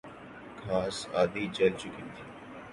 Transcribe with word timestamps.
گھاس 0.63 0.97
آدھی 1.21 1.43
جل 1.55 1.71
چکی 1.79 2.03
تھی 2.13 2.23